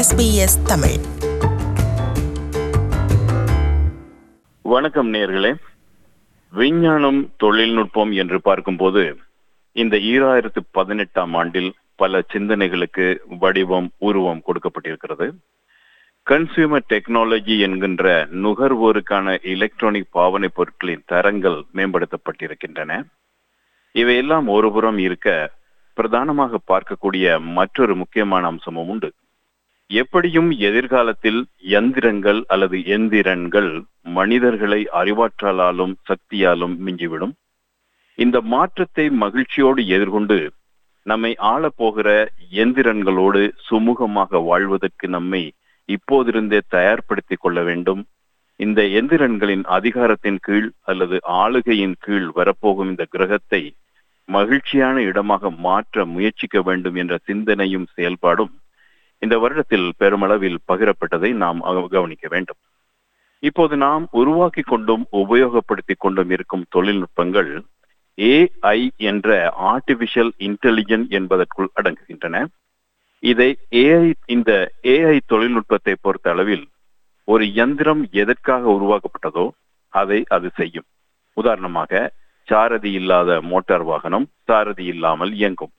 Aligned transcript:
SBS 0.00 0.62
Tamil. 0.66 0.96
வணக்கம் 4.62 5.12
நேர்களே. 5.12 5.54
விஞ்ஞானம் 6.50 7.30
தொழில்நுட்பம் 7.36 8.12
என்று 8.12 8.40
பார்க்கும்போது 8.40 9.16
இந்த 9.72 9.96
ஈராயிரத்து 9.96 10.56
பதினெட்டாம் 10.70 11.34
ஆண்டில் 11.34 11.74
பல 11.94 12.22
சிந்தனைகளுக்கு 12.32 13.16
வடிவம் 13.38 13.90
உருவம் 13.98 14.42
கொடுக்கப்பட்டிருக்கிறது. 14.46 15.30
கன்சியூமர் 16.30 16.84
டெக்னாலஜி 16.88 17.60
என்கின்ற 17.60 18.26
நுகர்வோருக்கான 18.26 19.42
எலக்ட்ரானிக் 19.42 20.08
பாவனை 20.10 20.48
பொருட்களின் 20.54 21.02
தரங்கள் 21.06 21.64
மேம்படுத்தப்பட்டிருக்கின்றன. 21.74 23.02
இவையெல்லாம் 23.92 24.48
ஒருபுறம் 24.48 24.98
இருக்க 24.98 25.50
பிரதானமாக 25.94 26.58
பார்க்கக்கூடிய 26.68 27.40
மற்றொரு 27.40 27.96
முக்கியமான 27.96 28.46
அம்சமும் 28.46 28.88
உண்டு. 28.88 29.12
எப்படியும் 29.90 30.50
எதிர்காலத்தில் 30.50 31.40
யந்திரங்கள் 31.68 32.40
அல்லது 32.46 32.78
எந்திரன்கள் 32.96 33.70
மனிதர்களை 34.00 34.80
அறிவாற்றலாலும் 34.92 35.94
சக்தியாலும் 36.08 36.74
மிஞ்சிவிடும். 36.86 37.34
இந்த 38.18 38.40
மாற்றத்தை 38.40 39.10
மகிழ்ச்சியோடு 39.10 39.86
எதிர்கொண்டு 39.86 40.38
நம்மை 41.06 41.32
ஆளப்போகிற 41.42 42.08
எந்திரன்களோடு 42.62 43.42
சுமூகமாக 43.68 44.42
வாழ்வதற்கு 44.44 45.08
நம்மை 45.08 45.42
இப்போதிருந்தே 45.88 46.60
தயார்படுத்திக் 46.68 47.40
கொள்ள 47.40 47.62
வேண்டும். 47.62 48.02
இந்த 48.60 48.80
எந்திரன்களின் 48.82 49.64
அதிகாரத்தின் 49.68 50.40
கீழ் 50.40 50.70
அல்லது 50.80 51.18
ஆளுகையின் 51.42 51.96
கீழ் 52.00 52.28
வரப்போகும் 52.30 52.88
இந்த 52.88 53.04
கிரகத்தை 53.04 53.62
மகிழ்ச்சியான 54.28 54.96
இடமாக 55.00 55.50
மாற்ற 55.50 56.04
முயற்சிக்க 56.04 56.60
வேண்டும் 56.60 56.94
என்ற 56.94 57.14
சிந்தனையும் 57.24 57.86
செயல்பாடும் 57.96 58.52
இந்த 59.22 59.34
வருடத்தில் 59.38 59.88
பெருமளவில் 60.00 60.58
பகிரப்பட்டதை 60.70 61.30
நாம் 61.42 61.60
கவனிக்க 61.94 62.26
வேண்டும். 62.28 62.60
இப்போது 63.42 63.74
நாம் 63.76 64.04
உருவாக்கி 64.20 64.62
கொண்டும் 64.62 65.04
உபயோகப்படுத்திக் 65.12 66.02
கொண்டும் 66.04 66.30
இருக்கும் 66.30 66.64
தொழில்நுட்பங்கள் 66.76 67.52
ஏஐ 68.18 68.78
என்ற 69.10 69.28
ஆர்டிபிஷியல் 69.72 70.32
இன்டெலிஜென்ட் 70.48 71.10
என்பதற்குள் 71.18 71.70
அடங்குகின்றன. 71.80 72.44
இதை 73.22 73.50
ஏஐ 73.84 74.12
இந்த 74.34 74.50
ஏஐ 74.94 75.16
தொழில்நுட்பத்தை 75.26 75.94
பொறுத்த 76.00 76.28
அளவில் 76.30 76.66
ஒரு 77.28 77.44
இயந்திரம் 77.46 78.02
எதற்காக 78.22 78.62
உருவாக்கப்பட்டதோ 78.76 79.46
அதை 79.92 80.18
அது 80.36 80.48
செய்யும். 80.54 80.86
உதாரணமாக 81.36 82.12
சாரதி 82.48 82.90
இல்லாத 82.92 83.30
மோட்டார் 83.50 83.84
வாகனம் 83.90 84.26
சாரதி 84.48 84.84
இல்லாமல் 84.84 85.32
இயங்கும். 85.40 85.72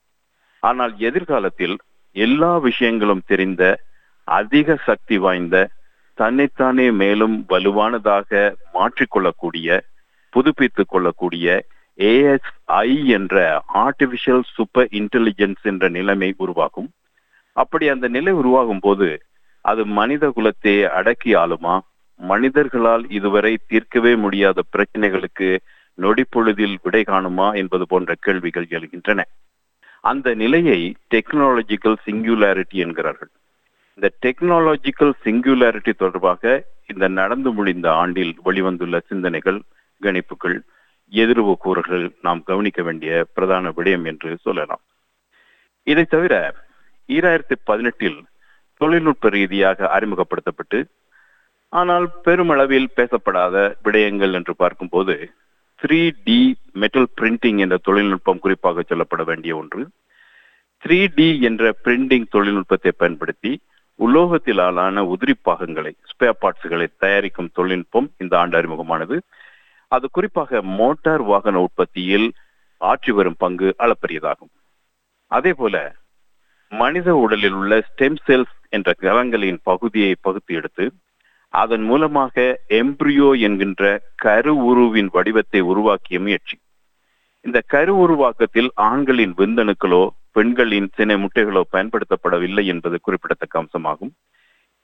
ஆனால் 0.62 0.92
எதிர்காலத்தில் 1.08 1.76
எல்லா 2.12 2.58
விஷயங்களும் 2.58 3.22
தெரிந்த 3.26 3.82
அதிக 4.24 4.76
சக்தி 4.76 5.18
வாய்ந்த 5.18 5.68
தன்னைத்தானே 6.14 6.90
மேலும் 6.90 7.44
வலுவானதாக 7.48 8.54
மாற்றிக்கொள்ளக்கூடிய 8.74 9.80
புதுப்பித்துக் 10.28 10.88
கொள்ளக்கூடிய 10.88 11.64
ஏஎஸ்ஐ 11.98 13.04
என்ற 13.04 13.62
ஆர்டிபிஷியல் 13.74 14.42
சூப்பர் 14.54 14.88
இன்டெலிஜென்ஸ் 14.90 15.62
என்ற 15.62 15.88
நிலைமை 15.88 16.34
உருவாகும். 16.36 16.90
அப்படி 17.52 17.88
அந்த 17.88 18.08
நிலை 18.08 18.32
உருவாகும் 18.32 18.78
போது 18.78 19.22
அது 19.60 19.86
மனித 19.86 20.32
குலத்தை 20.36 20.84
அடக்கி 20.84 21.34
ஆளுமா? 21.34 21.80
மனிதர்களால் 22.20 23.04
இதுவரை 23.10 23.58
தீர்க்கவே 23.68 24.16
முடியாத 24.16 24.62
பிரச்சனைகளுக்கு 24.72 25.58
நொடிப்பொழுதில் 25.98 26.76
விடை 26.82 27.02
காணுமா 27.02 27.52
என்பது 27.52 27.86
போன்ற 27.86 28.14
கேள்விகள் 28.20 28.66
எழுகின்றன. 28.70 29.20
அந்த 30.04 30.34
நிலையை 30.34 30.78
டெக்னாலஜிக்கல் 31.14 31.98
சிங்குலாரிட்டி 32.06 32.78
என்கிறார்கள். 32.84 33.30
இந்த 33.98 34.08
டெக்னாலஜிக்கல் 34.22 35.12
சிங்குலாரிட்டி 35.24 35.92
தொடர்பாக 35.92 36.64
இந்த 36.86 37.08
நடந்து 37.08 37.52
முடிந்த 37.52 37.88
ஆண்டில் 37.92 38.32
வெளிவந்துள்ள 38.44 38.98
சிந்தனைகள் 39.06 39.60
கணிப்புகள் 40.00 40.56
எதிர்வு 41.12 41.54
கூறுகள் 41.54 42.04
நாம் 42.22 42.42
கவனிக்க 42.42 42.82
வேண்டிய 42.82 43.26
பிரதான 43.34 43.72
விடயம் 43.76 44.04
என்று 44.04 44.30
சொல்லலாம். 44.40 44.82
இதை 45.86 46.04
தவிர 46.04 46.34
ஈராயிரத்தி 47.08 47.56
பதினெட்டில் 47.64 48.18
தொழில்நுட்ப 48.76 49.28
ரீதியாக 49.28 49.88
அறிமுகப்படுத்தப்பட்டு 49.96 50.78
ஆனால் 51.68 52.06
பெருமளவில் 52.22 52.88
பேசப்படாத 52.96 53.56
விடயங்கள் 53.84 54.32
என்று 54.32 54.54
பார்க்கும்போது 54.56 55.14
த்ரீ 55.82 56.10
டி 56.24 56.60
மெட்டல் 56.72 57.08
பிரிண்டிங் 57.20 57.58
என்ற 57.58 57.76
தொழில்நுட்பம் 57.76 58.38
குறிப்பாக 58.38 58.82
சொல்லப்பட 58.88 59.24
வேண்டிய 59.24 59.56
ஒன்று. 59.56 59.88
த்ரீ 60.84 61.06
டி 61.14 61.40
என்ற 61.40 61.74
பிரிண்டிங் 61.84 62.26
தொழில்நுட்பத்தை 62.30 62.92
பயன்படுத்தி 62.96 63.60
உலோகத்திலான 63.98 65.04
உதிரி 65.12 65.34
பாகங்களை 65.42 65.92
ஸ்பேர் 66.10 66.38
பார்ட்ஸ்களை 66.40 66.86
தயாரிக்கும் 66.98 67.50
தொழில்நுட்பம் 67.52 68.10
இந்த 68.18 68.38
ஆண்டு 68.38 68.56
அறிமுகமானது. 68.58 69.20
அது 69.88 70.10
குறிப்பாக 70.10 70.62
மோட்டார் 70.62 71.22
வாகன 71.22 71.60
உற்பத்தியில் 71.60 72.32
ஆற்றி 72.80 73.10
வரும் 73.10 73.38
பங்கு 73.38 73.74
அளப்பரியதாகும். 73.78 74.52
அதே 75.26 75.52
போல 75.52 75.96
மனித 76.68 77.14
உடலில் 77.14 77.52
உள்ள 77.52 77.84
ஸ்டெம் 77.88 78.16
செல்ஸ் 78.26 78.54
என்ற 78.68 78.94
கலங்களின் 79.00 79.58
பகுதியை 79.62 80.14
பகுத்து 80.20 80.54
எடுத்து 80.54 80.92
அதன் 81.60 81.82
மூலமாக 81.82 82.34
எம்ப்ரியோ 82.80 83.28
என்கின்ற 83.46 83.82
கரு 84.24 84.52
உருவின் 84.70 85.10
வடிவத்தை 85.16 85.60
உருவாக்கிய 85.60 86.18
முயற்சி. 86.20 86.56
இந்த 87.44 87.58
கரு 87.66 87.94
உருவாக்கத்தில் 87.96 88.70
ஆண்களின் 88.88 89.34
விந்தணுக்களோ 89.40 90.02
பெண்களின் 90.36 90.88
சினை 90.96 91.16
முட்டைகளோ 91.22 91.62
பயன்படுத்தப்படவில்லை 91.74 92.64
என்பது 92.64 92.96
குறிப்பிடத்தக்க 93.00 93.60
அம்சமாகும். 93.62 94.12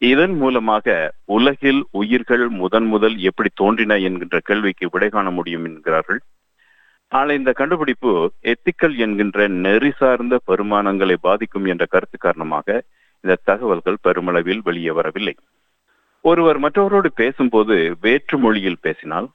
இதன் 0.03 0.35
மூலமாக 0.37 0.97
உலகில் 1.37 1.81
உயிர்கள் 2.01 2.45
முதன் 2.63 2.89
முதல் 2.95 3.17
எப்படி 3.29 3.51
தோன்றின 3.55 3.97
என்கின்ற 4.09 4.39
கேள்விக்கு 4.49 4.89
விடை 4.91 5.09
காண 5.09 5.31
முடியும் 5.31 5.65
என்கிறார்கள். 5.65 6.21
ஆனால் 7.13 7.37
இந்த 7.39 7.51
கண்டுபிடிப்பு 7.53 8.13
எத்திக்கல் 8.53 8.97
என்கின்ற 9.05 9.49
நெறி 9.65 9.93
சார்ந்த 10.01 10.35
பெருமானங்களை 10.49 11.17
பாதிக்கும் 11.21 11.65
என்ற 11.65 11.85
கருத்து 11.95 12.19
காரணமாக 12.19 12.85
இந்த 13.25 13.41
தகவல்கள் 13.45 14.03
பெருமளவில் 14.07 14.63
வெளியே 14.69 14.91
வரவில்லை. 14.91 15.35
ஒருவர் 16.21 16.61
மற்றவரோடு 16.61 17.07
பேசும்போது 17.07 17.97
வேற்று 18.01 18.39
மொழியில் 18.39 18.81
பேசினால் 18.81 19.29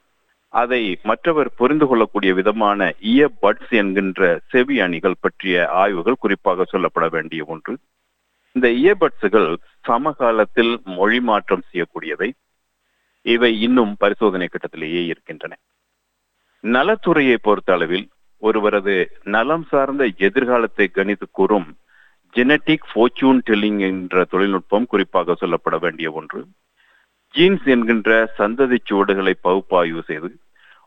அதை 0.48 0.98
மற்றவர் 1.02 1.54
புரிந்து 1.54 1.86
கொள்ளக்கூடிய 1.86 2.34
விதமான 2.34 2.94
இய 3.00 3.28
பட்ஸ் 3.42 3.70
என்கின்ற 3.70 4.40
செவி 4.48 4.80
அணிகள் 4.80 5.20
பற்றிய 5.20 5.68
ஆய்வுகள் 5.68 6.20
குறிப்பாக 6.20 6.66
சொல்லப்பட 6.72 7.10
வேண்டிய 7.10 7.44
ஒன்று. 7.44 7.78
இந்த 8.52 8.68
இயபட்ஸுகள் 8.68 9.56
சமகாலத்தில் 9.80 10.80
மொழி 10.84 11.20
மாற்றம் 11.20 11.62
செய்யக்கூடியவை. 11.72 12.32
இவை 13.22 13.60
இன்னும் 13.60 13.94
பரிசோதனை 13.98 14.48
கட்டத்திலேயே 14.48 15.04
இருக்கின்றன. 15.06 15.56
நலத்துறையை 16.60 17.36
பொறுத்த 17.42 17.72
அளவில் 17.72 18.08
ஒருவரது 18.38 19.10
நலம் 19.24 19.64
சார்ந்த 19.64 20.04
எதிர்காலத்தை 20.16 20.90
கணித்து 20.94 21.26
கூறும் 21.30 21.76
ஜெனட்டிக் 22.34 22.86
ஃபோர்ச்சூன் 22.90 23.40
டெல்லிங் 23.46 23.80
என்ற 23.80 24.24
தொழில்நுட்பம் 24.24 24.86
குறிப்பாக 24.86 25.36
சொல்லப்பட 25.40 25.78
வேண்டிய 25.80 26.10
ஒன்று. 26.10 26.46
ஜீன்ஸ் 27.34 27.64
என்கின்ற 27.64 28.10
சந்ததி 28.38 28.76
சுவடுகளை 28.88 29.32
பகுப்பாய்வு 29.40 30.02
செய்து 30.02 30.28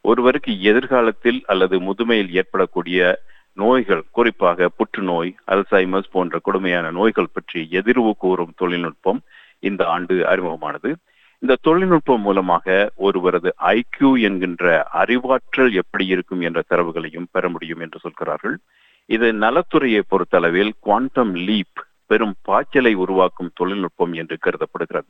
ஒருவருக்கு 0.01 0.51
எதிர்காலத்தில் 0.61 1.39
அல்லது 1.45 1.75
முதுமையில் 1.79 2.29
ஏற்படக்கூடிய 2.39 2.99
நோய்கள் 3.53 4.03
குறிப்பாக 4.11 4.69
புற்றுநோய் 4.77 5.31
அல்சைமஸ் 5.47 6.09
போன்ற 6.11 6.39
கொடுமையான 6.39 6.91
நோய்கள் 6.91 7.33
பற்றி 7.33 7.61
எதிர்வு 7.71 8.11
கூறும் 8.17 8.53
தொழில்நுட்பம் 8.55 9.19
இந்த 9.59 9.81
ஆண்டு 9.85 10.15
அறிமுகமானது. 10.23 10.89
இந்த 11.39 11.59
தொழில்நுட்பம் 11.61 12.21
மூலமாக 12.21 12.91
ஒருவரது 12.95 13.49
ஐக்கியூ 13.73 14.11
என்கின்ற 14.21 14.87
அறிவாற்றல் 15.01 15.71
எப்படி 15.71 16.05
இருக்கும் 16.05 16.41
என்ற 16.41 16.63
தரவுகளையும் 16.69 17.29
பெற 17.31 17.49
முடியும் 17.49 17.79
என்று 17.79 17.99
சொல்கிறார்கள். 17.99 18.57
இது 19.05 19.33
நலத்துறையை 19.33 20.01
பொறுத்தளவில் 20.07 20.73
குவாண்டம் 20.79 21.35
லீப் 21.47 21.81
பெரும் 22.05 22.35
பாய்ச்சலை 22.41 22.93
உருவாக்கும் 22.93 23.53
தொழில்நுட்பம் 23.53 24.13
என்று 24.13 24.37
கருதப்படுகிறது. 24.39 25.09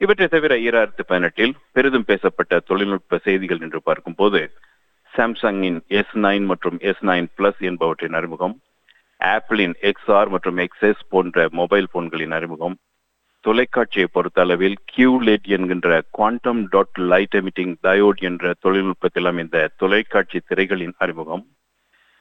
இவற்றை 0.00 0.26
தவிர 0.28 0.54
ஈராயிரத்து 0.60 1.02
பதினெட்டில் 1.02 1.54
பெரிதும் 1.72 2.08
பேசப்பட்ட 2.08 2.58
தொழில்நுட்ப 2.60 3.18
செய்திகள் 3.24 3.62
என்று 3.62 3.80
பார்க்கும்போது 3.80 4.40
சாம்சங்கின் 5.12 5.78
எஸ் 5.98 6.16
நைன் 6.24 6.46
மற்றும் 6.46 6.78
எஸ் 6.82 7.04
நைன் 7.04 7.28
பிளஸ் 7.36 7.60
என்பவற்றின் 7.60 8.12
அறிமுகம் 8.12 8.54
ஆப்பிளின் 9.20 9.76
எக்ஸ்ஆர் 9.82 10.30
மற்றும் 10.30 10.58
எக்ஸ்எஸ் 10.58 11.04
போன்ற 11.08 11.46
மொபைல் 11.52 11.88
போன்களின் 11.88 12.32
அறிமுகம் 12.32 12.76
தொலைக்காட்சியை 13.44 14.08
பொறுத்த 14.08 14.38
அளவில் 14.40 14.78
கியூலெட் 14.84 15.46
என்கின்ற 15.48 15.88
quantum 16.10 16.62
dot 16.70 16.98
light 17.04 17.36
emitting 17.40 17.74
diode 17.82 18.22
என்ற 18.22 18.54
தொழில்நுட்பத்தில் 18.60 19.26
அமைந்த 19.26 19.66
தொலைக்காட்சி 19.76 20.40
திரைகளின் 20.48 20.96
அறிமுகம் 20.98 21.44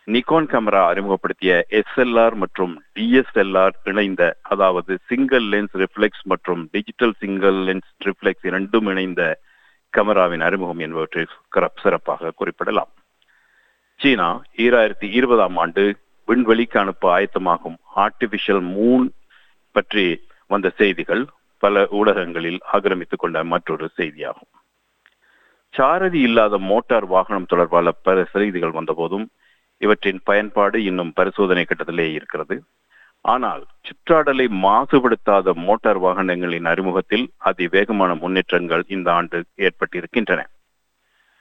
நிக்கோன் 0.07 0.48
கேமரா 0.52 0.81
அறிமுகப்படுத்திய 0.90 1.52
எஸ்எல்ஆர் 1.80 2.36
மற்றும் 2.42 2.74
டிஎஸ்எல்ஆர் 2.96 3.75
இணைந்த 3.84 4.24
அதாவது 4.42 4.94
சிங்கிள் 5.10 5.46
லென்ஸ் 5.54 5.75
ரிஃப்ளெக்ஸ் 5.81 6.24
மற்றும் 6.24 6.62
டிஜிட்டல் 6.72 7.13
சிங்கிள் 7.22 7.57
லென்ஸ் 7.68 7.90
ரிஃப்ளெக்ஸ் 8.06 8.46
இரண்டும் 8.50 8.88
இணைந்த 8.88 9.24
கேமராவின் 9.94 10.44
அறிமுகம் 10.48 10.80
என்பவற்றை 10.80 11.24
சிறப்பாக 11.84 12.31
குறிப்பிடலாம். 12.31 12.92
சீனா 14.00 14.28
ஈராயிரத்தி 14.57 15.07
இருபதாம் 15.19 15.57
ஆண்டு 15.57 15.84
விண்வெளிக்கு 16.28 16.78
அனுப்ப 16.80 17.10
ஆயத்தமாகும் 17.18 17.78
ஆர்டிபிஷியல் 17.96 18.63
மூன் 18.75 19.08
பற்றி 19.72 20.06
வந்த 20.48 20.68
செய்திகள் 20.78 21.24
பல 21.63 21.86
ஊடகங்களில் 22.00 22.60
ஆக்கிரமித்துக் 22.74 23.19
கொண்ட 23.19 23.44
மற்றொரு 23.44 23.90
செய்தியாகும். 23.98 24.51
சாரதி 25.74 26.19
இல்லாத 26.19 26.58
மோட்டார் 26.72 27.06
வாகனம் 27.06 27.50
தொடர்பான 27.54 27.92
பல 27.92 28.18
செய்திகள் 28.34 28.78
வந்தபோதும் 28.80 29.25
இவற்றின் 29.77 30.19
பயன்பாடு 30.24 30.83
இன்னும் 30.83 31.13
பரிசோதனை 31.13 31.66
கட்டத்திலே 31.68 32.12
இருக்கிறது. 32.12 32.63
ஆனால் 33.22 33.66
சுற்றாடலை 33.86 34.48
மாசுபடுத்தாத 34.63 35.54
மோட்டார் 35.54 36.01
வாகனங்களின் 36.01 36.66
அறிமுகத்தில் 36.66 37.31
அதிவேகமான 37.38 38.16
முன்னேற்றங்கள் 38.16 38.83
இந்த 38.88 39.13
ஆண்டு 39.13 39.44
ஏற்பட்டிருக்கின்றன. 39.57 40.42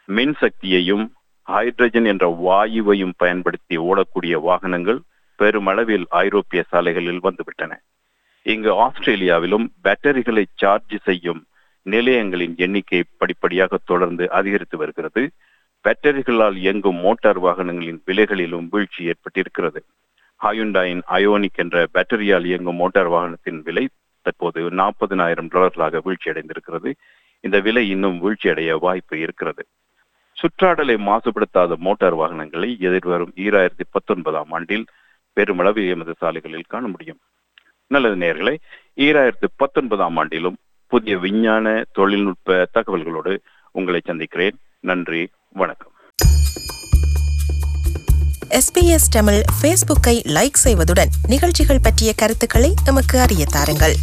மின்சக்தியையும் 0.08 1.04
ஹைட்ரஜன் 1.48 2.06
என்ற 2.06 2.26
வாயுவையும் 2.44 3.12
பயன்படுத்தி 3.16 3.78
ஓடக்கூடிய 3.78 4.40
வாகனங்கள் 4.40 5.00
பெருமளவில் 5.36 6.06
ஐரோப்பிய 6.08 6.62
சாலைகளில் 6.68 7.20
வந்துவிட்டன. 7.22 7.72
இங்கு 8.42 8.72
ஆஸ்திரேலியாவிலும் 8.72 9.72
பேட்டரிகளை 9.84 10.44
சார்ஜ் 10.54 10.96
செய்யும் 11.02 11.46
நிலையங்களின் 11.82 12.54
எண்ணிக்கை 12.56 13.04
படிப்படியாக 13.18 13.78
தொடர்ந்து 13.84 14.30
அதிகரித்து 14.30 14.78
வருகிறது. 14.78 15.30
பேட்டரிகளால் 15.84 16.56
இயங்கும் 16.56 16.96
மோட்டார் 16.96 17.42
வாகனங்களின் 17.42 18.00
விலைகளிலும் 18.06 18.68
வீழ்ச்சி 18.70 19.08
ஏற்பட்டிருக்கிறது. 19.08 19.76
ஹாயுண்டாயின் 20.44 21.00
அயோனிக் 21.10 21.56
என்ற 21.56 21.86
பேட்டரியால் 21.94 22.44
இயங்கும் 22.44 22.76
மோட்டார் 22.76 23.10
வாகனத்தின் 23.10 23.62
விலை 23.62 23.88
தற்போது 24.22 24.70
நாற்பதினாயிரம் 24.70 25.48
டாலர்களாக 25.48 26.00
வீழ்ச்சி 26.02 26.30
அடைந்திருக்கிறது. 26.30 26.92
இந்த 27.40 27.60
விலை 27.60 27.88
இன்னும் 27.88 28.18
வீழ்ச்சி 28.18 28.48
அடைய 28.48 28.76
வாய்ப்பு 28.76 29.18
இருக்கிறது. 29.18 29.66
சுற்றாடலை 30.32 30.96
மாசுபடுத்தாத 30.96 31.76
மோட்டார் 31.76 32.14
வாகனங்களை 32.14 32.76
எதிர்வரும் 32.80 33.32
ஈராயிரத்தி 33.36 33.84
பத்தொன்பதாம் 33.90 34.50
ஆண்டில் 34.50 34.84
பெருமளவு 35.32 35.88
எமது 35.88 36.14
சாலைகளில் 36.18 36.64
காண 36.68 36.86
முடியும். 36.86 37.18
நல்லது 37.86 38.14
நேர்களை 38.14 38.56
ஈராயிரத்தி 38.96 39.48
பத்தொன்பதாம் 39.56 40.16
ஆண்டிலும் 40.16 40.56
புதிய 40.86 41.18
விஞ்ஞான 41.18 41.84
தொழில்நுட்ப 41.92 42.68
தகவல்களோடு 42.74 43.38
உங்களை 43.70 44.00
சந்திக்கிறேன். 44.04 44.56
நன்றி. 44.80 45.28
வணக்கம். 45.56 45.92
எஸ்பிஎஸ் 48.48 49.08
தமிழ் 49.10 49.42
ஃபேஸ்புக்கை 49.60 50.16
லைக் 50.26 50.50
செய்வதுடன் 50.64 51.08
நிகழ்ச்சிகள் 51.26 51.80
பற்றிய 51.82 52.12
கருத்துக்களை 52.14 52.74
எமக்கு 52.84 53.20
அறிய 53.20 53.44
தாருங்கள். 53.44 53.96